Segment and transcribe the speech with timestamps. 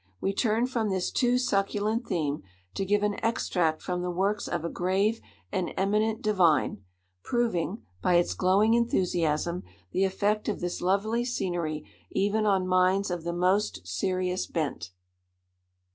[0.19, 2.41] We turn from this too succulent theme,
[2.73, 6.83] to give an extract from the works of a grave and eminent divine;
[7.21, 9.61] proving, by its glowing enthusiasm,
[9.91, 14.89] the effect of this lovely scenery even on minds of the most serious bent.